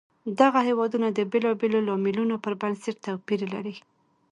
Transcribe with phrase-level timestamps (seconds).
[0.39, 3.75] دغه هېوادونه د بېلابېلو لاملونو پر بنسټ توپیر لري.